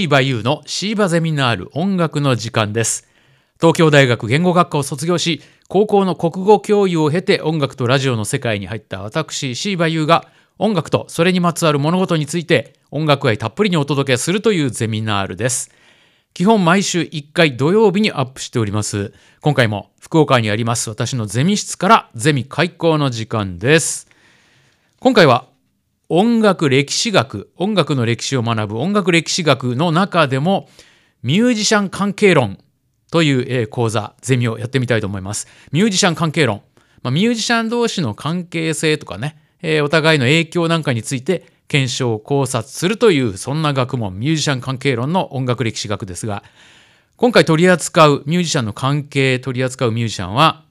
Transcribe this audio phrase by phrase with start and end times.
[0.00, 3.06] シーバユーのシーバゼミナール音楽の時間です。
[3.60, 15.70] 東京大学言語学科を卒業し、高校の国語教諭を経て音楽とラジオの世界に入った私、シーバユーが音楽とそれにまつわる物事について音楽愛たっぷりにお届けするというゼミナールです。
[16.32, 19.12] 基本毎週1回土曜日にアップしております。
[19.42, 24.08] 今回も福岡にあります私のゼミ室からゼミ開講の時間です。
[24.98, 25.49] 今回は
[26.12, 30.68] 音楽歴史学、音楽の歴史を学ぶ音楽歴史学の中でも
[31.22, 32.58] ミュージシャン関係論
[33.12, 35.46] という講座、ゼミをやってみたいと思います。
[35.70, 36.62] ミュージシャン関係論。
[37.04, 46.42] まあ、ミュージシャン同士の関係性とかね、えーお互いの影響なんかについて検証、考察するという、そんな学問、ミュージシャン関係論の音楽歴史学ですが、
[47.18, 50.64] 今回取り扱うミュージシャンの関係取り扱うミュージシャンは、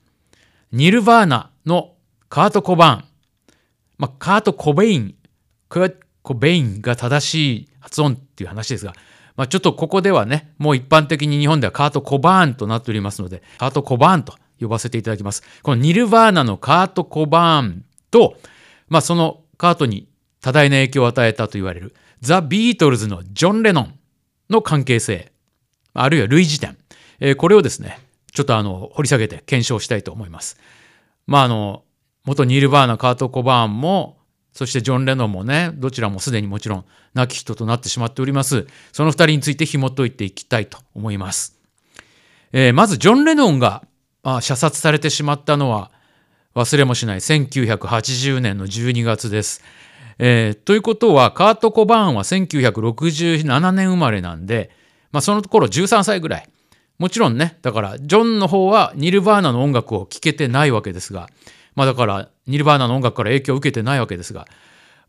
[0.74, 1.94] ニルバーナの
[2.28, 3.06] カート・コバーン。
[3.98, 5.16] まあ、カート・コベイン、
[5.70, 8.94] クートコベインが正しい発音っていう話ですが、
[9.36, 15.44] まあ、ちょっとここではね、もう一般的に日本ではカート・コバーンとなっておりますので、カート・コバーンと呼ばせていただきます。
[15.64, 18.38] このニルバーナのカート・コバーンと、
[18.90, 20.10] まあ、そのカートに
[20.42, 24.00] 多大な影響を与えたと言われるザ・ビートルズのジョン・レノン
[24.50, 25.32] の関係性、
[25.94, 26.78] あるいは類似点、
[27.20, 28.00] えーこれをですね、
[28.34, 30.60] ちょっとあの掘り下げて検証したいと思います。
[31.28, 31.84] まああの
[32.26, 34.19] 元ニルバーナカート・コバーンも
[34.60, 38.68] そしてジョン・レノンもねどちらもすでにもちろん亡き人となってしまっております。
[38.92, 41.58] その二人について紐解いていきたいと思います、
[42.52, 43.86] えーまずジョン・レノンが、
[44.22, 45.92] まあ、射殺されてしまったのは
[46.56, 49.64] 忘れもしない1980年の12月です、
[50.18, 54.72] えーということはカート・コバーンは1967年生まれなんで、
[55.14, 56.50] まあ、その頃13歳ぐらい。
[56.98, 61.30] もちろんねだからジョンの方はニルバーナの音楽を聴けてないわけですが
[61.80, 64.50] まあだからニルバーナの音楽から影響を受けてないわけですが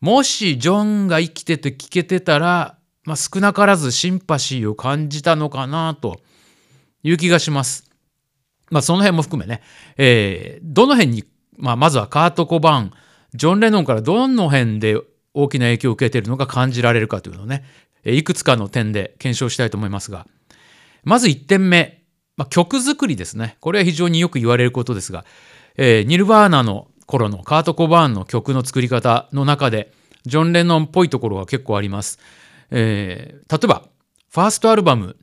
[0.00, 6.20] もしジョンが生きてて聴けてたら、まあ、少なからずシンパシーを感じたのかなと
[7.02, 7.90] いう気がします。
[8.70, 9.62] まあその辺も含めね、
[9.96, 11.24] えーどの辺に、
[11.58, 12.92] まあ、まずはカート・コバン
[13.34, 14.96] ジョン・レノンからどの辺で
[15.34, 17.64] 大きな影響を受けているのか感じられるかというのをね
[18.04, 20.24] いくつかの点で検証したいと思いますが
[21.02, 22.04] まず1点目、
[22.36, 23.56] まあ、曲作りですね。
[23.58, 25.24] これは非常によく言われることですが、
[25.76, 29.92] えーニルバーナの頃のカート・コバーンの曲の作り方の中で、
[30.26, 32.18] ジョン・レノンっぽいところが結構あります。
[32.70, 33.84] えー例えば、
[34.30, 35.16] ファーストアルバム、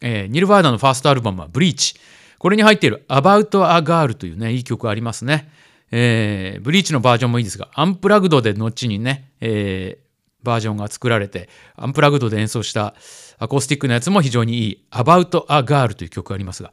[0.00, 1.94] えーニルバーナのファーストアルバムはブリーチ。
[2.38, 5.50] これに入っている About a Girl というね、いい曲ありますね。
[5.90, 10.08] えーブリーチのバージョンもいいですが、アンプラグドで後にね、えー
[10.44, 12.94] バージョンが作られて、アンプラグドで演奏した
[13.38, 16.72] アコースティックなやつも非常にいい About a Girl という曲がありますが、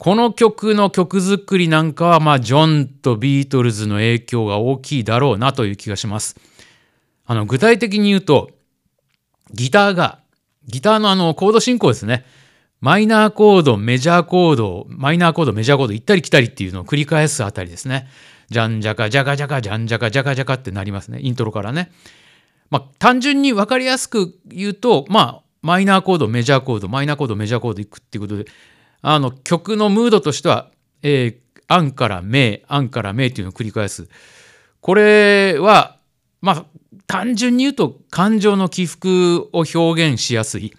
[0.00, 6.36] この曲の曲作りなんかは、まあ、ジョンとビートルズの影響が大きいだろうなという気がします。
[7.26, 8.50] あの、具体的に言うと、
[9.52, 10.20] ギターが、
[10.66, 12.24] ギターのあの、コード進行ですね。
[12.80, 18.08] マイナーコード、メジャーコード、マイナーコード、メジャーコード、行ったり来たりっていうのを繰り返すあたりですね。
[18.48, 21.20] じゃんじゃか、じゃかじゃか、じゃんじゃか、じゃかじゃかってなりますね。
[21.20, 21.92] イントロからね。
[22.70, 28.46] まあ、単純に分かりやすく言うと、まあ、マイナーコード、メジャーコード、マイナーコード、メジャーコードいくっていうことで、
[29.02, 30.70] あの、曲のムードとしては、
[31.02, 34.08] えー、アンからメイ、アンからメイっていうのを繰り返す。
[34.80, 35.96] これは、
[36.40, 36.64] まあ、
[37.06, 40.72] 単純に言うと、感情の起伏を表現しやすい。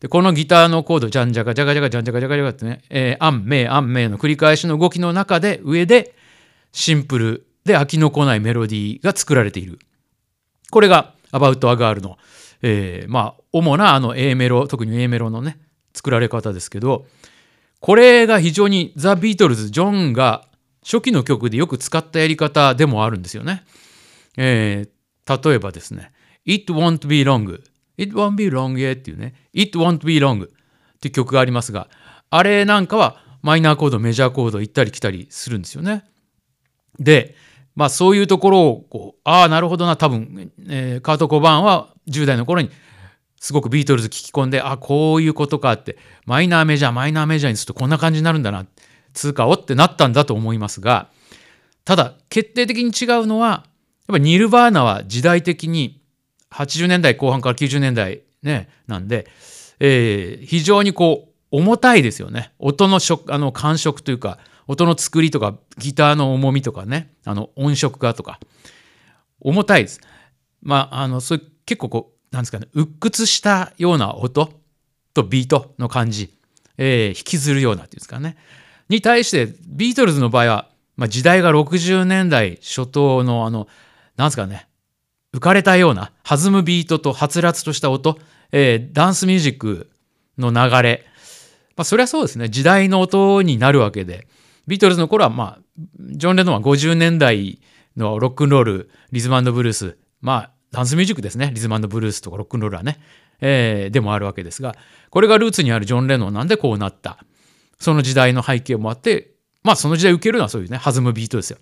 [0.00, 6.14] で、このギターのコード、ジャンジャカ、ジャカジャカ、ジャンジャカ、ジャカジャカってね、えー、アン、メイ、アン、メイの繰り返しの動きの中で、上で、
[6.72, 9.78] シンプルで飽きのこないメロディーが作られている。
[10.70, 12.18] これが About a Girl の、
[12.62, 15.58] えーまあ主なあの A メロ特に A メロのね
[15.94, 17.06] 作られ方ですけど
[17.80, 20.48] これが非常にザ・ビートルズジョンが
[20.82, 23.64] 初期の曲でよく使ったやり方でもあるんですよね。
[24.36, 24.96] えー
[25.28, 26.12] 例えばですね
[26.46, 27.60] 「It won't be long」
[27.98, 30.48] 「It won't be long yet」っていうね「It won't be long」っ
[31.00, 31.88] ていう曲がありますが
[32.30, 36.04] あれなんかはマイナーコードメジャーコード行ったり来たりするんですよね。
[36.98, 37.36] で、
[37.76, 42.70] まあそういうところをこう、ああ、なるほどな、多分、えーカート・コバーンは10代の頃に
[43.40, 48.66] すごくビートルズ聞き込んで、あこういうことかって、マイナーメジャー、マイナーメジャーにするとこんな感じになるんだな、
[49.12, 51.08] 通貨をってなったんだと思いますが、
[51.84, 53.64] ただ、決定的に違うのは、やっ
[54.08, 56.00] ぱニルバーナは時代的に
[56.50, 59.26] 80年代後半から90年代ね、なんで、
[59.80, 62.52] えー非常にこう、重たいですよね。
[62.58, 62.98] 音の
[63.28, 68.40] あの感触というか、音の作りとか、ギターの重みとかね、あの音色がとか、
[69.40, 70.00] 重たいです。
[70.62, 74.52] まあ、あの、そういう結構こう、なんですかね、鬱屈したような音
[75.14, 76.32] とビートの感じ、
[76.78, 78.36] えー引きずるようなっていうんですかね。
[78.88, 83.68] に対して、ビートルズの場合は、まあ、時代が60年代初頭のあの、
[84.16, 84.68] なんですかね、
[85.34, 88.18] 浮かれたような弾むビートとはつらつとした音、
[88.52, 89.90] えー、ダンスミュージック
[90.38, 91.04] の流れ、
[91.76, 94.26] まあ、そりゃそうですね時代の音になるわけで
[94.66, 95.62] ビートルズの頃はまあ
[95.98, 97.60] ジョン・レノンは50年代
[97.96, 101.50] のロックンロールリズムブルースまあダンスミュージックですね。
[101.54, 102.98] リズムブルースとかロックンロールはね、
[103.40, 104.74] えー、でもあるわけですが
[105.10, 107.18] これがルーツにあるジョン・レノンなんでこうなった？
[107.78, 109.32] その時代の背景もあって
[109.62, 111.58] まあその時代受けるのはそういうね弾むビートですよ、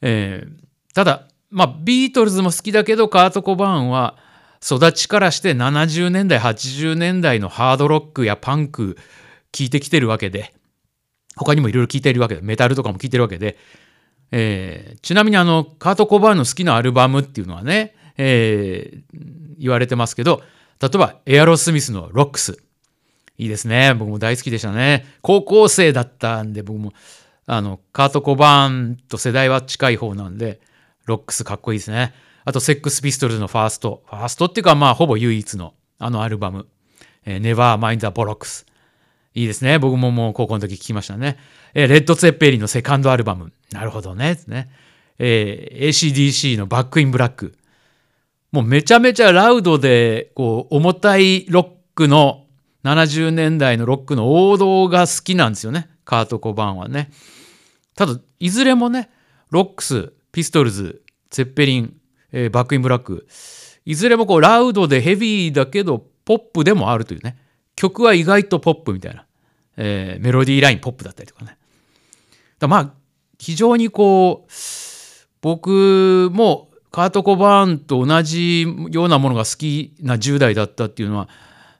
[0.00, 4.16] えー、ただまあビートルズも好きだけどカート・コバーンは
[4.60, 8.96] 育ちからして70年代80年代のハードロックやパンク
[9.52, 10.52] 聴いてきてるわけで
[11.36, 13.56] 他にもいろいろ聴いてるわけでメタルとかも聴いてるわけで、
[14.30, 20.42] えー、ちなみにあのカート・コバーンの好きなアルバムっていうのはね、えー、言われてますけど
[20.80, 22.58] 例えばエアロスミスの「ロックス」
[23.38, 26.92] いいですね僕も大好きでしたね高校生だったんで僕も
[27.46, 30.60] あのカート・コバーンと世代は近い方なんで
[31.06, 32.14] ロックスかっこいいですね
[32.44, 34.02] あと、セックスピストルズのファースト。
[34.06, 36.66] ファーストっていうか、まあ、ほぼ唯一の、あのアルバム。
[37.24, 38.66] えー、Never Mind the Bollocks。
[39.34, 39.78] いいですね。
[39.78, 41.38] 僕ももう高校の時聞きましたね。
[41.74, 43.52] えー、レッド・ツェッペリンのセカンドアルバム。
[43.70, 44.38] なるほどね。
[44.48, 44.70] ね
[45.18, 47.54] えー、ACDC のバック・イン・ブラック。
[48.52, 52.46] もうめちゃめちゃラウドで、こう、重たいロックの、
[52.84, 55.88] 70年代のロックの王道が好きなんですよね。
[56.04, 57.10] カート・コバーンはね。
[57.94, 59.10] ただ、いずれもね、
[59.50, 61.02] ロックス、ピストルズ、
[61.32, 61.96] ツェッペリン、
[62.32, 63.26] えー、バックインブラック
[63.84, 67.38] いずれもこうラウドでヘビーだけどポップでもあるというね
[67.74, 69.26] 曲は意外とポップみたいな、
[69.76, 71.56] えー、メロディーラインポップだったりとかね
[72.58, 72.92] だまあ
[73.38, 74.52] 非常にこう
[75.40, 81.28] 僕もカート・コバーンと同じようなものが好きな10代だったっていうのは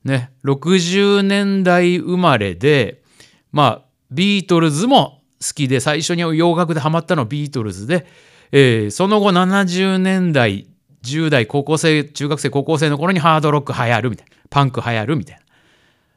[0.04, 3.02] ね60年代生まれで
[3.52, 8.06] まあビートルズも好きで最初に洋楽でハマったのはビートルズで
[8.52, 10.66] えー、その後70年代
[11.02, 15.42] 10代高校生中学生高校生の頃にハードロック流行るみたいなパンク流行るみたいな。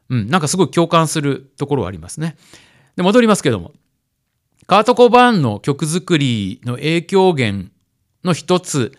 [0.08, 2.36] うんなんかすごい共感するところはありますね。
[2.96, 3.72] で戻りますけども。
[4.68, 7.70] カート・コバーンの曲作りの影響源
[8.26, 8.92] の一つ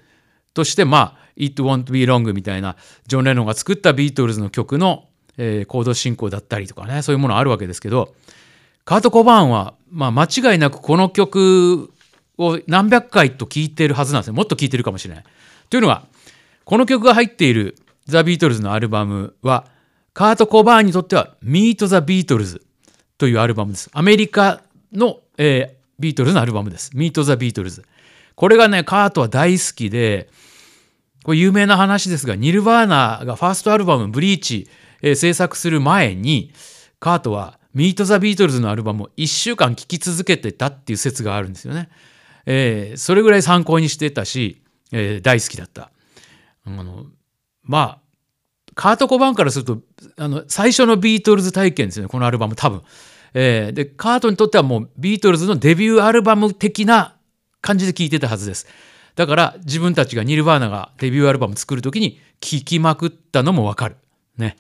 [0.55, 2.77] としてまあ「It Won't Be Long」みたいな
[3.07, 8.15] ジョン・レノンが作ったビートルズの曲の、えー、コード進行だったりとかねそういうものあるわけですけど
[8.87, 11.93] カート・コバーンは、まあ、間違いなくこの曲
[12.39, 14.35] を何百回と聴いてるはずなんですよ。
[14.35, 15.25] もっと聴いてるかもしれない。
[15.71, 16.07] というのは、
[16.65, 17.77] この曲が入っている
[18.07, 19.67] ザ・ビートルズのアルバムは、
[20.15, 22.61] カート・コバーンにとっては、Meet the Beatles
[23.19, 23.91] というアルバムです。
[23.93, 24.63] アメリカ
[24.93, 26.93] の、えー、ビートルズのアルバムです。
[26.95, 27.83] Meet the Beatles。
[28.37, 30.31] これがね、カートは大好きで、
[31.25, 34.69] これ有名な話ですが、ニルバーナがファーストアルバム、ブリーチ、
[35.03, 36.53] えー、制作する前に、
[37.01, 41.89] カートは、ミート・ザ・ビートルズのアルバムを1週間聴き続けてたっていう説があるんですよね。
[42.47, 44.63] えー、それぐらい参考にしてたし、
[44.93, 45.91] えー、大好きだった。
[46.65, 47.07] あの
[47.63, 47.99] まあ
[48.75, 49.81] カート・コバーンからすると
[50.17, 52.83] あの最初のビートルズ体験ですよねこのアルバム多分。
[53.35, 57.16] えー、でカートにとってはもうビートルズのデビューアルバム的な
[57.67, 58.67] 感じで聴いてたはずです。
[59.17, 63.97] だから自分たちがニルバーナがデビューアルバム作る時に聴きまくったのもわかる。
[64.37, 64.57] ね。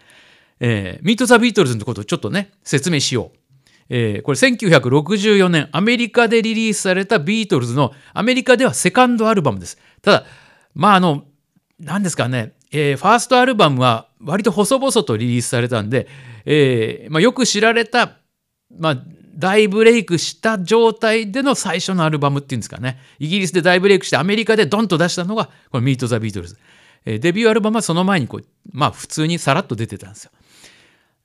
[0.58, 3.38] えー、ミート・ザ・ビートルズのことをちょっとね説明しよう。
[3.88, 9.78] えー、これ1964年アメリカでリリースされたビートルズのアメリカではセカンドアルバムです。
[10.02, 10.24] ただ
[10.74, 11.24] まああの
[11.78, 16.08] 何ですかね、えー、ファーストアルバムは割と細々とリリースされたんで、
[16.46, 18.16] えーまあ、よく知られた、
[18.76, 18.98] まあ、
[19.36, 26.56] 大ブレイクした状態での最初のアルバムっていうんですかねイギリスで大ブレイクしてアメリカでドンと出したのがこの「ミート・ザ・ビートルズ」
[27.04, 30.30] え、デビューアルバムはその前にこうまあ普通にさらっと出てたんですよ。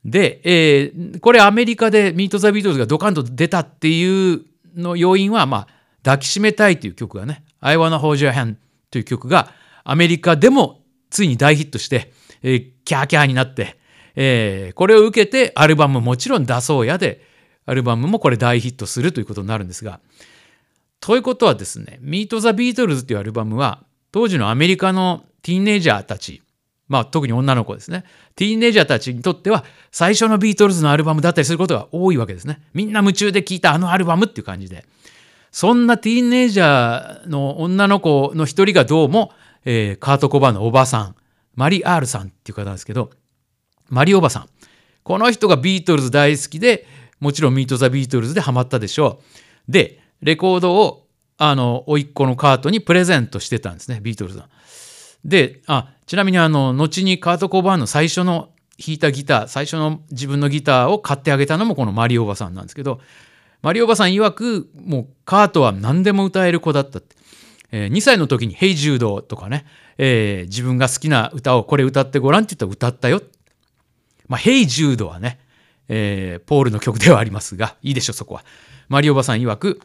[0.05, 4.41] で、えー、これアメリカでミート・ザ・ビートルズがドカンと出たっていう
[4.75, 5.67] の要因は、まあ、
[6.03, 8.55] 抱きしめたいという曲がね、I Wanna Hold Your Hand
[8.89, 9.53] という曲が
[9.83, 13.77] アメリカでもついに大ヒットして、えー、キャーキャーになって、
[14.15, 17.25] えー、これを受けてアルバムもちろん出そうやで、
[17.65, 19.99] アルバムもこれ大ヒットするということになるんですが、
[20.99, 26.41] ということはですね、ミート・ザ・ビートルズというアルバムは、当時のアメリカのティーンエイジャーたち、
[26.87, 28.03] まあ、特に女の子ですね。
[28.35, 32.61] ティーンエイジャーたちにとっては、最初のビートルズのアルバムだったりすることが多いわけですね。
[32.73, 34.85] みんな夢中で聴いたあのアルバムっていう感じで。
[35.51, 39.31] そんなティーンエイジャーの女の子の一人がどうも、
[39.65, 41.15] えー、カート・コバーンのおばさん、
[41.55, 43.11] マリ・アールさんっていう方なんですけど、
[43.89, 44.49] マリおばさん。
[45.03, 46.85] この人がビートルズ大好きで、
[47.21, 49.21] もちろんミート・ザ・ビートルズでハマったでしょ
[49.69, 49.71] う。
[49.71, 54.45] で、レコードを、あの、甥っ子のカートにプレゼントしてたんですね、ビートルズの。
[55.23, 62.99] で、あ、ちなみにあの、後にカート・コバーンの最初の弾いたギター、最初の自分のギターを買ってあげたのもこのマリおばさんなんですけど、
[63.61, 67.15] マリおばさん曰く、もうカートは何でも歌える子だったって。
[67.71, 69.65] えー2歳の時に「ヘイジュード」とかね、
[69.97, 73.21] えー自分が好きな歌をこれ歌ってごらんって言ったら歌ったよ。
[74.27, 75.39] まあ、ヘイジュードはね、
[75.93, 78.45] えーポールの曲ではありますが、いいでしょ、そこは。
[78.87, 79.81] マリおばさん曰く、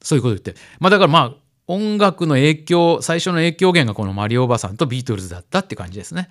[0.00, 0.54] そういうこと言って。
[0.78, 1.34] まあだからまあ、
[1.66, 6.30] 音楽の影響、最初の影響源がこのマリおばさんとビートルズだったって感じですね。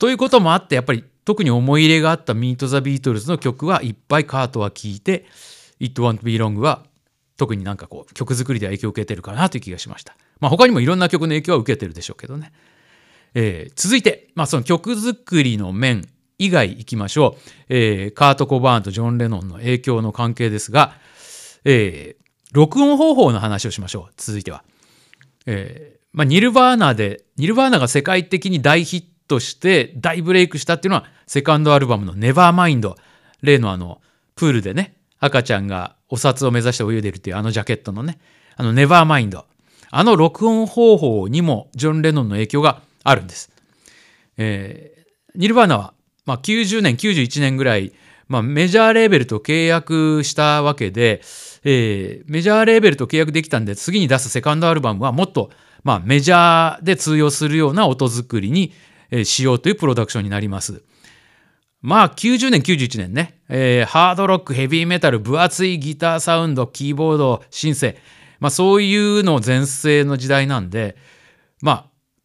[0.00, 5.26] ということもあって、やっぱり特に思い入れがあったミート・ザ・ビートルズの曲はいっぱいカートは聴いて、
[5.78, 6.84] It Won't Be Long は
[7.36, 10.16] 特になんかこう曲作りで影響を受けてるかなという気がしました。
[10.40, 12.52] まあ他にもいろんな曲の影響は受けてるでしょうけどね。
[13.34, 20.94] えー続いて、まあ、その曲作りの面以外いきましょう、えーカート・コバーンとジョン・レノンの影響の関係ですが、
[21.64, 24.12] えー録音方法の話をしましょう。
[24.16, 24.64] 続いては、
[25.44, 32.96] えーまあ、ニルバーナでニルバーナが世界的に大ヒットして大ブレイクしたっていうのはセカンドアルバムの「ネバーマインド。
[33.42, 34.00] 例のあの
[34.34, 38.18] プールでね赤ちゃんがお札を目指して泳いでるっていうあのジャケットのね
[38.56, 39.44] あの「ネバーマインド。
[39.90, 43.50] あの録音方法にもジョン・レノンの影響があるんです。
[44.38, 44.98] えー
[45.34, 45.94] ニルバーナは、
[46.28, 47.94] まあ、90年91年ぐらい、
[48.28, 51.22] まあ、メジャーレーベルと契約したわけで、
[51.64, 55.48] えーメジャーレーベルと契約できたんで次に出すセカンドアルバムはもっと、
[55.84, 58.74] まあ、メジャーで通用するような音作りに、
[59.10, 60.82] えーしようというプロダクションになります。
[61.80, 67.96] まあ90年91年ね、えーハードロックヘビーメタル分厚いギターサウンドキーボードシンセ、
[68.38, 70.96] まあ、そういうの全盛の時代なんで
[71.62, 71.84] まあ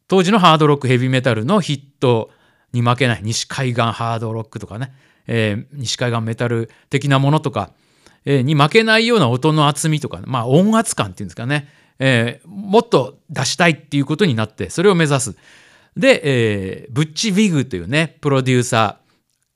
[0.09, 2.29] 当時のハードロックヘビーメタルのヒット
[2.73, 4.93] に負けない西海岸ハードロックとかね、
[5.27, 7.71] えー西海岸メタル的なものとか、
[8.25, 15.35] えーに負けないような音の厚みとか、まあ音圧感っていうんですかね、えーもっと出したいっていうことになってそれを目指す。
[15.95, 18.99] で、えーブッチ・ビグというねプロデューサ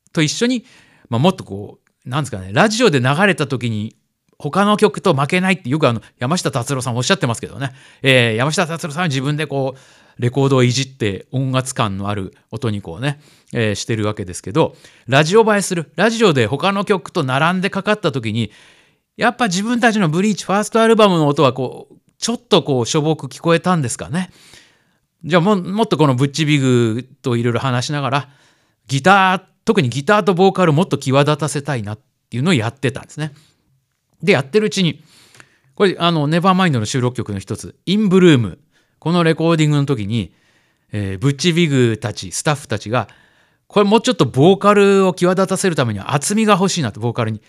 [0.09, 0.65] ーと一緒に、
[1.09, 3.95] まあ、もっとこうなんですかねラジオで流れた時に
[4.39, 9.79] 他の曲と負けないってよくあの山下達郎さんおっしゃってますけどね、えー山下達郎さんは自分でこう
[10.19, 13.19] レコードをいじって音圧感のある音にこうね、
[13.53, 14.75] えーしてるわけですけど
[15.07, 18.51] ラジオ映えするラジオで他の曲と並んでかかった時に
[19.15, 24.29] やっぱ自分たちのブリーチファーストアルバムの音はこうちょっとこうしょぼく聞こえたんですかね。
[25.24, 28.29] じゃあももっとこのブッチビグといろいろ話しながら
[28.88, 33.33] ギター特にギターとボーカルもっと際立たせたいなっていうのをやってたんですね。
[34.21, 35.03] でやってるうちに
[35.75, 38.59] これあのネバーマインドの収録曲の一つ「インブルーム」
[38.99, 40.33] このレコーディングの時に、
[40.91, 43.07] えーブッチビグたちスタッフたちが
[43.67, 47.41] これもうちょっとボーカルを際立たせるためには厚みが欲しいなとボーカルに。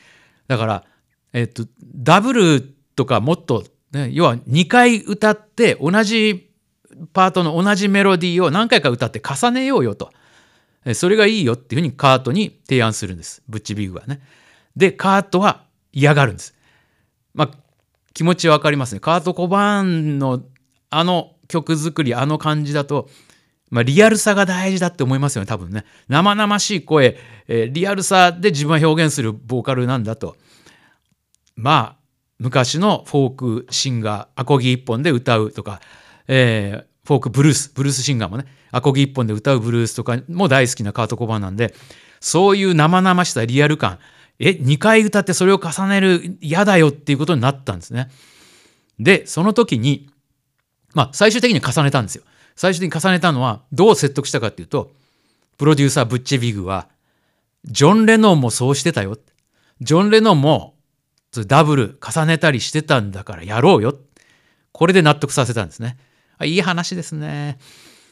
[0.49, 0.85] だから、
[1.33, 1.65] えっと
[1.95, 2.63] ダブル
[2.97, 6.51] とかもっと、ね、要は2回歌って同じ
[7.13, 10.11] パートの同じメロディーを何回か歌って重ねようよと。
[10.95, 13.43] それがいいよっていうふうにカートに提案するんです。
[13.49, 14.21] ブッチビグはね。
[14.77, 16.55] で、カートは嫌がるんです。
[17.35, 17.51] まあ、
[18.15, 19.01] 気持ちわかりますね。
[19.01, 20.43] カート・コバーンの
[20.91, 23.09] あの曲作り、あの感じだと、
[23.71, 25.85] まあ、リアルさが大事だって思いますよね、多分ね。
[26.09, 30.37] 生々しい声、えーリアルさで自分は表現するボーカルなんだと。
[31.57, 31.97] まあ、
[32.39, 35.81] 昔のフォークシンガー、アコギ一本で歌うとか、
[36.29, 41.75] えーフォークブルース、ブルースシンガーもね、アコギ一本で歌うブルースとかも大好きなカート・コバンなんで、
[42.21, 43.99] そういう生々しさ、リアル感、
[44.39, 48.11] え、2回歌ってそれを重ねる嫌だよっていうことになったんですね。
[49.01, 50.11] で、その時に、
[50.95, 52.25] まあ、最終的に重ねたんですよ。
[52.57, 54.93] 最終的に重ねたのは、どう説得したかっていうと、
[55.59, 56.89] プロデューサー、ブッチェビグは、
[57.65, 59.19] ジョン・レノンもそうしてたよ。
[59.81, 60.75] ジョン・レノンも
[61.47, 63.99] ダブル重ねたりしてたんだからやろうよ。
[64.73, 65.99] これで納得させたんですね。
[66.45, 67.59] いい話ですね。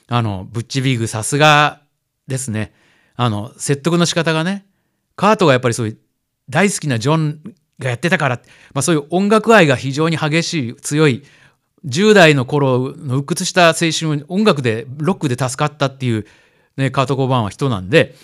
[0.09, 1.81] あの、ブッチビグさすが
[2.27, 2.73] ですね。
[3.15, 4.67] あの、説得の仕方がね、
[5.17, 5.99] カートがやっぱりそういう
[6.51, 7.41] 大好きなジョン
[7.79, 8.41] がやってたから、
[8.75, 11.25] まあそういう音楽愛が非常に激しい、強い、
[11.87, 16.27] 10代の頃の鬱屈した青春を音楽で、ロックで助かったっていう、
[16.77, 18.15] ね、カート・コバーンは人なんで、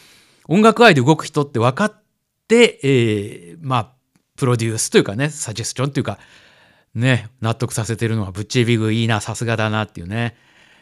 [0.48, 2.02] 音楽愛で動く人って分かっ
[2.48, 3.92] て、えーまあ、
[4.36, 6.18] プロデュースというかね、サジェスチョンというか、
[6.94, 10.36] ね、納得させてるのはブッチェビグいいな、さすがだなっていうね。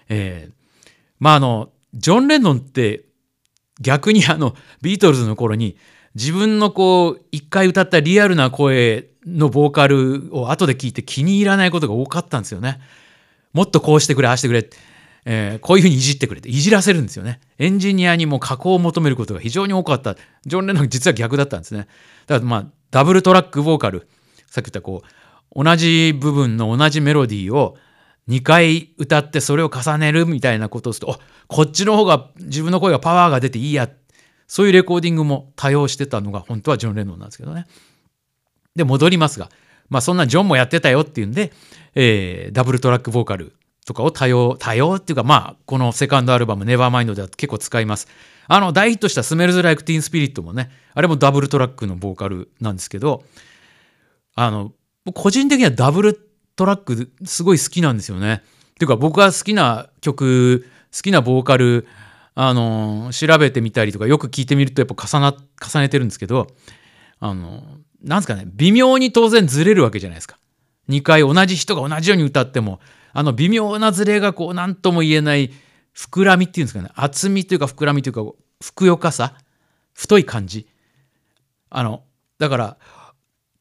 [0.08, 0.60] えー
[1.20, 3.04] まああの、ジョン・レノンって
[3.80, 5.76] 逆にあの、ビートルズの頃に
[6.14, 12.80] 自分のこう、一回歌ったリアルな声のボーカルを後で聞いて気に入らないことが多かったんですよね。
[13.52, 14.68] もっとこうしてくれ、ああしてくれ。
[15.26, 17.40] えーこういうふうにいじってくれっていじらせるんですよね。
[17.58, 20.16] エンジニアにも加工を求めることが非常に多かった。
[20.46, 21.88] ジョン・レノン実は逆だったんですね。
[22.26, 24.08] だからまあダブルトラックボーカル
[24.46, 25.02] さっき言ったこ
[25.54, 27.76] う同じ部分の同じメロディーを
[28.28, 33.92] 2回歌ってそれを重ねるみたいなことをするとこっちの方が自分の声がパワーが出ていいやっ
[34.50, 37.66] そういうレコーディングも多用してたのが本当はジョン・レノンなんですけどね。
[38.74, 39.48] で戻りますが、
[39.88, 41.52] まあ、そんなジョンもやってたよっていうんで、
[41.94, 43.54] えーダブルトラックボーカル
[43.86, 48.08] とかを多用、多用っていうか、まあ、このセカンドアルバム、ネバーマインドでは結構使います。
[48.48, 53.22] あの、大ヒットしたスメルズ・ライク・ティーン・スピリットもね、あれもダブルトラックのボーカルなんですけど、
[54.34, 54.72] あの、
[55.14, 58.42] 個人的にはダブルトラックすごい好きなんですよね。
[58.70, 61.86] っていうか僕が好きな曲、好きなボーカル、
[62.34, 66.46] あの、調べてみたりとかよく聞いてみるとやっぱ重な、重ねてるんですけど、
[67.18, 67.62] あの、
[68.02, 70.38] なんですかね、微妙に当然ずれるわけじゃないですか。
[70.88, 72.80] 2回同じ人が同じように歌っても、
[73.12, 75.50] あの微妙なずれがこう何とも言えない
[75.96, 78.22] 膨らみっていうんですかね、厚みというか膨らみというか、
[78.62, 79.34] ふくよかさ、
[79.92, 80.66] 太い感じ。
[81.68, 82.04] あの、
[82.38, 82.76] だから、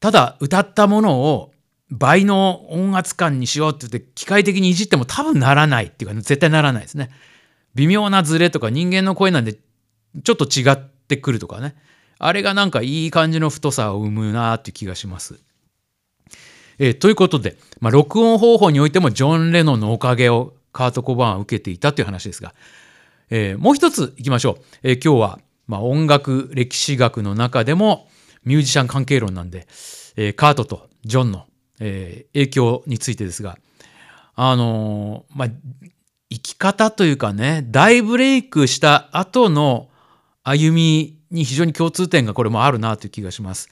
[0.00, 1.52] ただ歌ったものを
[1.90, 7.10] 倍の音圧感にしようって言って機械的にいじっても多分ならないっていうか絶対ならないですね。
[7.74, 9.54] 微妙なズレとか人間の声なんで
[10.22, 11.76] ちょっと違ってくるとかね。
[12.18, 15.40] あれがなんかいい感じの太さを生むなっていう気がします。
[16.78, 22.54] えーということで、まあ、録音方法においてもジョン・レノンのおかげをカート・コバーンは受けていたという話ですが、
[23.30, 24.64] えーもう一ついきましょう。
[24.82, 28.08] えー今日は、まあ、音楽歴史学の中でも
[28.44, 29.66] ミュージシャン関係論なんで、
[30.16, 31.46] えカートとジョンの、
[31.78, 33.58] え影響についてですが、
[34.34, 35.48] あのまあ、
[36.30, 39.88] 生き方というかね、大ブレイクした後の
[40.44, 43.68] 歩みに非常に共通点がこれもあるなという気がします。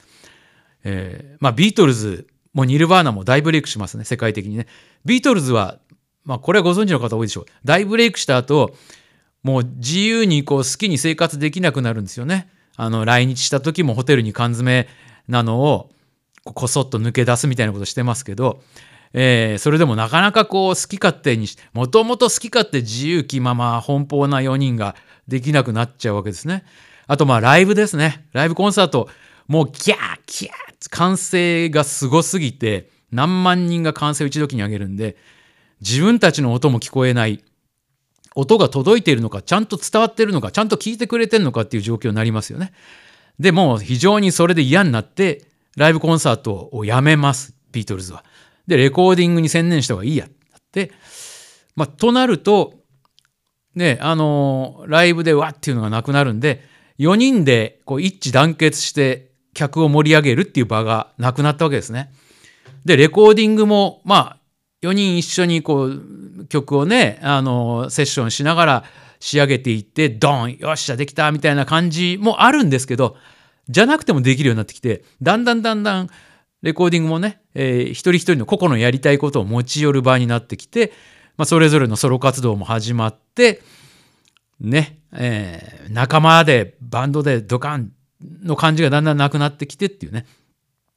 [0.83, 4.67] えーまあ、ビートルズもニルバーナも大ブレイクしますね、世界的にね。
[5.05, 5.79] ビートルズは、
[6.25, 7.45] まあ、これはご存知の方多いでしょう。
[7.63, 8.75] 大ブレイクした後、
[9.41, 12.49] もう自由にこう好きに生活できなくなるんですよね。
[12.75, 14.87] あの、来日した時もホテルに缶詰
[15.27, 15.91] なのを
[16.43, 18.61] ここそっと抜け出すみたいなことしてますけど、
[19.13, 24.95] えーそれでもなかなかこう好き勝手にし、もともと好き勝手自由気まま奔放な4人が
[25.27, 26.63] できなくなっちゃうわけですね。
[27.07, 28.27] あとまあライブですね。
[28.33, 29.09] ライブコンサート、
[29.47, 30.53] もうキャーキャー
[30.89, 35.17] 歓声がすごすぎて、何万人が歓声を一時に上げるんで、
[35.81, 37.43] 自分たちの音も聞こえない。
[38.35, 42.71] 音が届いているのか、ちゃんと伝わってるのか、ちゃんと聞いてくれてるのかっていう状況になりますよね。
[43.39, 48.23] でもう非常にそれで嫌になって、ライブコンサートをやめます、ビートルズは。
[48.69, 50.29] で、レコーディングに専念した方がいいやっ
[50.71, 50.91] て、
[51.75, 52.75] まあ、となると、
[53.73, 56.63] ね、あのライブでわっていうのがなくなるんで、
[56.99, 62.11] 4人でこう一致団結して客を盛り上げるっていう場がなくなったわけですね。
[62.85, 64.37] で、レコーディングも、まあ、
[64.83, 68.83] 4人一緒にこう曲をね、あのセッションしながら
[69.19, 73.17] 仕上げていって、ドンよっしゃ、できたみたいな感じもあるんですけど、
[73.67, 76.09] じゃなくてもできるようになってきて、だんだんだんだん
[76.61, 80.91] レコーディングもね、えー一人一人の個々のやりたいことを持ち寄る場になってきて、
[81.37, 83.61] まあ、それぞれのソロ活動も始まって、
[84.59, 87.91] ね、えー仲間でバンドでドカン
[88.43, 90.25] の感じがだんだんなくなってきてっていうね。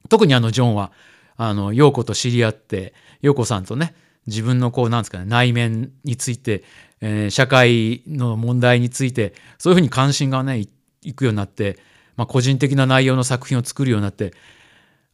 [0.09, 0.93] 特にあのジョンは、
[1.37, 3.95] あの、陽子と知り合って、陽子さんとね、
[4.27, 6.65] 自分のこう、なんですかね、内面について、
[7.01, 10.69] えー社会の問題について、そういうふうに関心がね、い
[11.05, 11.79] いくようになって、
[12.17, 14.33] まあ、個人的な内容の作品を作るようになって、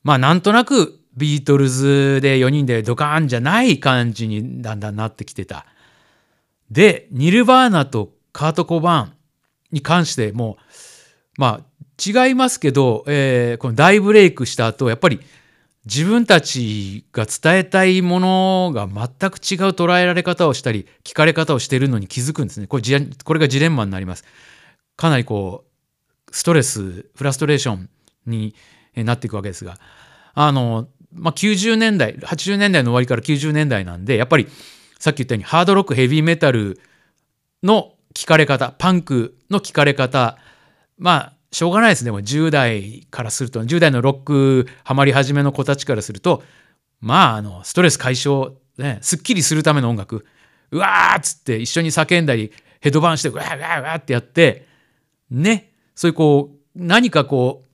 [0.02, 5.66] まあなんとなくビートルズで4人でドカーンじゃない感じにだんだんなってきてた。
[6.70, 9.12] で、ニルバーナとカート・コバーン
[9.72, 10.58] に関しても、
[11.36, 11.68] まあ
[12.04, 15.20] 違いますけど、えーこの大ブレイクした後、やっぱり
[15.86, 22.66] 自分たちが伝えたいものが全く違う捉えられ方をしたり、聞かれ方をしているのに気づくんですね。
[22.66, 22.82] これ、
[23.24, 24.24] これがジレンマになります。
[24.96, 25.64] かなりこ
[26.30, 27.88] う、ストレス、フラストレーション
[28.26, 28.54] に
[28.94, 29.78] えなっていくわけですが、
[30.34, 34.48] あの、まあ、90年代、80年代の終わりから90年代なんで、やっぱり
[34.98, 36.80] さっき言ったようにハードロック、ヘビーメタル
[37.62, 40.36] の聞かれ方、パンクの聞かれ方、
[40.98, 42.06] まあ、しょうがないですね。
[42.06, 46.42] でも10代からすると、10代のロックハマり始めの子たちからすると、
[47.00, 50.26] まあ、あの、ストレス解消、ね、すっきりするための音楽、
[50.70, 54.66] うわーっつって一緒に叫んだり、ヘドバンして、うわーうわーうわーってやって、
[55.30, 57.67] ね、そういうこう、何かこう、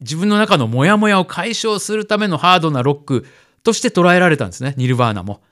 [0.00, 3.26] 自分の中のモヤモヤを解消するためのハードなロック
[3.62, 5.42] として捉えられたんですね、ニルバーナも。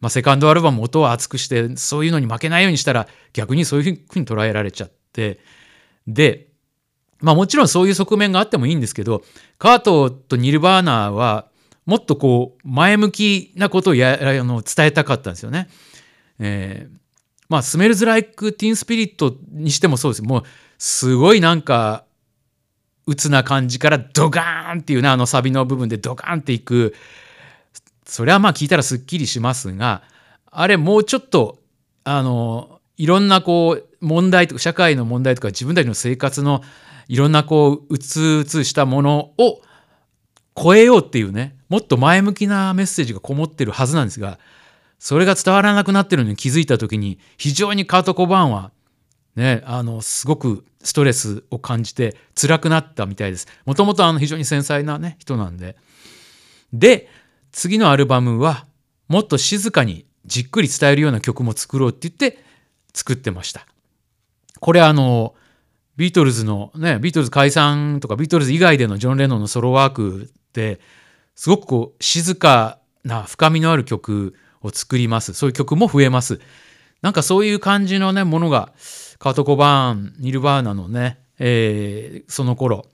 [0.00, 5.40] まあ、セカンドアルバム音を熱くして、そういうのに負けないようにしたら、逆にそういうふうに捉えられちゃって、
[6.06, 6.48] で、
[7.20, 9.22] まあもちろんそういう側面があってもいいんですけど、
[9.58, 11.48] カートとニルバーナは、
[11.86, 15.68] もっとこう、前向きなことをやあの伝えたかったんですよね。
[16.38, 17.04] えー
[17.48, 20.22] まあ、スメルズ・ライク・ティン・スピリットにしてもそうです。
[20.22, 20.42] もう、
[20.78, 22.04] すごいなんか、
[23.06, 26.94] 鬱な感じからドガーンっていうね、あのサビの部分でドガーンっていく。
[28.06, 30.02] それはまあ聞いたらすっきりしますが、
[30.50, 31.58] あれもうちょっと、
[32.04, 36.62] あの、いろんなこう、問題とか、社会の問題とか、自分たちの生活の
[37.08, 39.62] いろんなこう、うつうつしたものを、
[40.56, 44.38] 超えようっていうねもっと前向きなメッセージがこもってるはずなんですが
[44.98, 48.70] それが伝わらなくなってるのに気づいた時に非常にカート・コバーンは
[49.36, 53.46] ねあのすごくストレスを感じて辛くなったみたいです。
[53.64, 55.76] もともと非常に繊細なね人なんで。
[56.72, 57.08] で
[57.52, 58.66] 次のアルバムは
[59.08, 62.42] もっと静かにじっくり伝えるような曲も作ろうって言って
[62.92, 63.66] 作ってました。
[64.60, 65.34] これあの
[65.96, 70.80] ビートルズのねビートルズ解散とかビートルズ以外でのジョン・レノンのソロワークって
[71.34, 75.34] すごくこう静かな深みのある曲を作ります。
[75.34, 76.40] そういう曲も増えます。
[77.02, 78.72] なんかそういう感じのねものが
[79.18, 82.86] カート・コバーンニルバーナのね、えー、その頃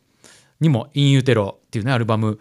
[0.60, 2.38] にも「イン・ユテロ」っていうねアルバム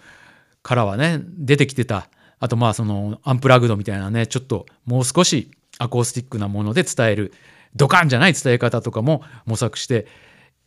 [0.62, 2.10] からはね出てきてた。
[2.39, 7.34] あとまあそのアンプラグドみたいなねちょっともう少しアコースティックなもので伝える
[7.76, 10.08] ドカンじゃない伝え方とかも模索して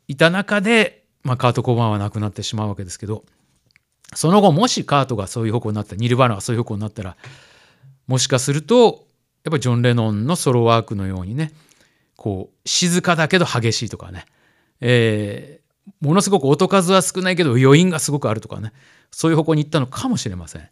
[0.07, 3.25] いた中で、まあ、カート・コバーンは亡くなってしまうわけですけど
[4.15, 7.17] その後もしカートがそういう方向になったニルバーナがそういう方向になったら
[8.07, 9.07] もしかすると
[9.45, 11.53] やっぱジョン・レノンのソロワークのようにね
[12.23, 14.27] こう静かだけど激しいとかね、
[14.81, 18.73] えー、ものすごく音数は少ないけど余韻がすごくあるとかね。
[19.11, 20.69] そういう方向に行ったのかもしれません、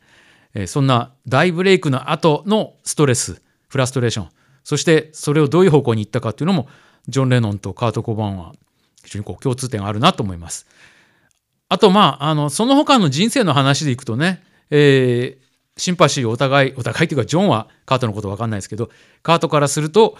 [0.54, 4.28] えー、そんな大ブレイクの後のストレスフラストレーション。
[4.62, 6.68] そしてそれをどういう方向に行ったかっていうのも
[7.08, 8.52] ジョン・レノンとカート・コバンは
[9.04, 10.66] 非常にこう共通点があるなと思います。
[11.68, 18.90] あとまああのその他の人生の話でいくとね、えー、シンパシーをお互いお互いというかジョンはカートのこと分かんないですけど
[19.22, 20.16] カートからすると、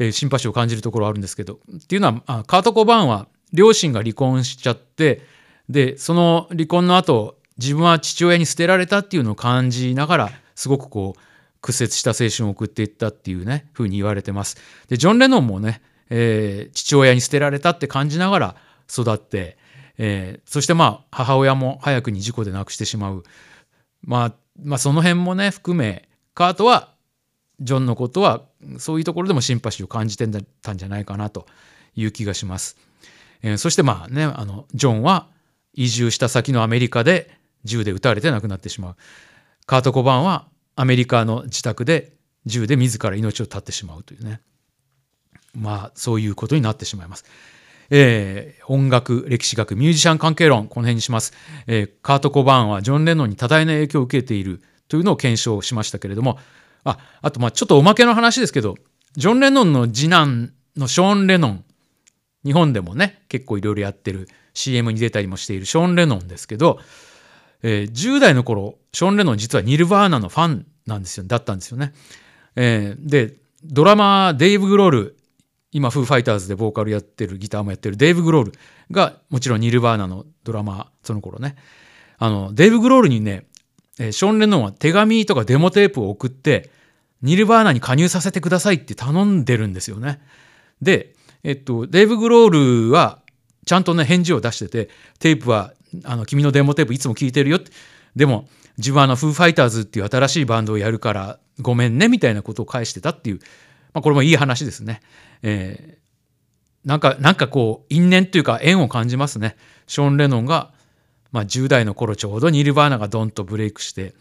[0.00, 5.22] え、シンパシーを感じるところあるんですけどっていうのはカート・コバーンは両親が離婚しちゃって
[5.68, 11.20] でその離婚の後自分は父親に捨てられたっていうのを感じながらすごくこう
[11.60, 14.56] 屈折した青春を送っていったっていうねふうに言われてます。
[14.88, 18.56] でジョン・レノンもね、えー、父親に捨てられたって感じながら
[18.90, 19.58] 育って、
[19.98, 23.24] えー、そしてまあ母親も早くに事故で亡くしてしまう、
[24.02, 26.94] まあ、まあその辺もね含めカートは
[27.60, 28.42] ジョンのことは
[28.78, 30.26] そういうところでもシンパシーを感じて
[30.62, 31.46] たんじゃないかなと
[31.94, 32.76] いう気がします。
[33.42, 35.28] えー、そしてまあねあのジョンは
[35.74, 37.30] 移住した先のアメリカで
[37.64, 38.96] 銃で撃たれて亡くなってしまう。
[39.66, 42.12] カート・コバンはアメリカの自宅で
[42.46, 44.40] 銃で自ら命を絶ってしまうというね
[45.54, 47.24] まあそういうことになってしまいます。
[47.92, 51.32] えー、音楽歴史学ミュージシャン関係論この辺にします、
[51.66, 56.38] えー、カート・コバーンはジョン・レノンに多大な影響を受けているというのを検証しましたけれども
[56.84, 58.76] ああとまあちょっとおまけの話ですけど
[59.16, 61.64] ジョン・レノンの次男のショーン・レノン
[62.44, 66.78] 日本でもね結構いろいろやってる CM に出たりもしているショーン・レノンですけど、
[67.62, 71.92] えー、10代の頃ショーン・レノン実はニルヴァーナのファンなんですよだったんですよね。
[72.56, 75.16] えー、でドラマデイブ・グロール
[75.72, 78.52] 今フーファイターズでボーカルやってるギターもやってるデイブ・グロール
[78.90, 81.56] がもちろんニルヴァーナのドラマその頃ね
[82.18, 83.46] あのデイブ・グロールにね
[83.98, 86.70] えショーン・レノンは手紙とかデモテープを送って
[87.22, 90.20] ニルヴァーナに加入させてくださいって頼んでるんですよね。
[90.80, 93.20] で、えっと、デイブ・グロールは
[93.66, 95.74] ちゃんとね返事を出しててテープは
[96.04, 97.70] あの君のデモテープいつも聞いてるよって
[98.16, 98.48] でも
[98.78, 103.38] 自分はあのフーファイターズっていう新しいバンドをやるからごめんねみたいなことを返してたっていう、
[103.92, 105.02] まあ、これもいい話ですね。
[105.42, 109.56] えー、なんかなんかこう因縁というか縁を感じますね。
[109.86, 110.72] ショーン・レノンが、
[111.32, 114.14] まあ、10代の頃ちょうどニルバーナがドンとブレイクして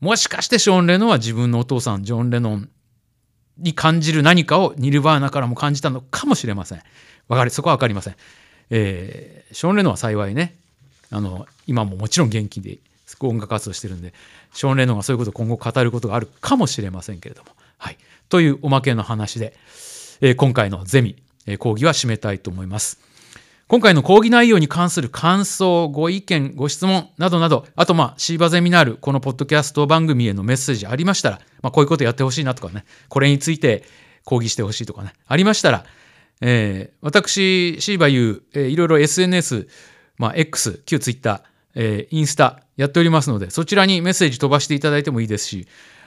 [0.00, 2.70] もしかしてショーン・レノンは自分のお父さんジョン・レノン
[3.58, 6.82] に感じる何かをニルバーナからも感じたのかもしれません。
[7.28, 8.16] わかりそこは分かりません。
[8.68, 10.56] えー、ショーン・レノンは幸いね
[11.10, 12.78] あの今ももちろん元気で
[13.20, 14.12] 音楽活動してるんで
[14.52, 17.50] ショーン・レノンがそういうことを今後語ることがあるかもしれませんけれども。
[17.78, 17.98] はい、
[18.28, 19.56] というおまけの話で、
[20.20, 23.00] えー、今回のゼミ、えー、講義は締めたいと思います。
[23.68, 33.82] 今回の講義内容に関する感想、ご意見、ご質問などなど、あとまあ、シーバゼミナール、このポッドキャスト番組へのメッセージありましたら、まあ、こういうことやってほしいなとかね、これについて
[34.24, 35.84] 講義してほしいとかね、ありましたら、
[36.42, 39.66] えー、私、シーバユー、えー、いろいろ SNS、
[40.16, 41.42] まあ、X、旧 Twitter、
[41.74, 45.66] えー、インスタやっておりますので、そちらにメッセージ飛ばしていただいてもいいですし、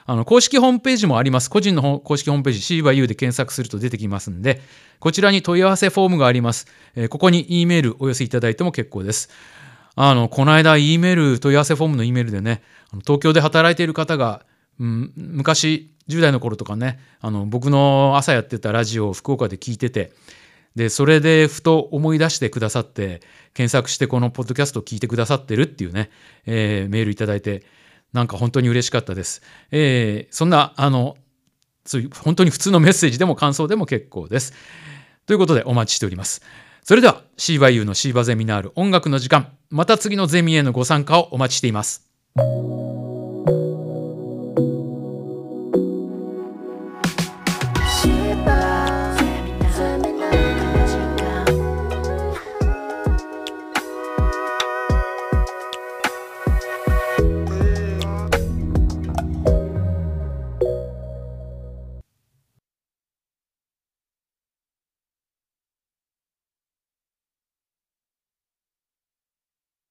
[0.10, 1.52] あの公式ホームページもあります。
[1.52, 4.60] 個人の公式ホームページ、シーバユーで検索すると出てきますんで、
[5.00, 6.66] こちらに問い合わせフォームがあります。
[6.96, 9.30] えー、ここに E メールお寄せいただいても結構です。
[9.94, 12.64] あの、この間 E メール、問い合わせフォームの E メールでね、
[13.02, 14.42] 東京で働いている方が、
[14.80, 20.12] うん、昔、10代の頃とかね、あの僕の朝やってたラジオを福岡で聞いてて、
[20.76, 23.22] でそれでふと思い出してくださって
[23.54, 26.10] 検索してこのポッドキャストを聞いてくださってるっていうね、
[26.46, 27.64] えー、メールいただいて
[28.14, 29.42] なんか本当に嬉しかったです。
[29.72, 31.18] えー、そんなあの
[32.24, 34.54] 本当に普通のメッセージでも感想でも結構です。
[35.26, 36.42] ということでお待ちしております。
[36.84, 42.08] それでは CYU のシーバゼミナール音楽の時間また次のゼミへのご参加をお待ちしています。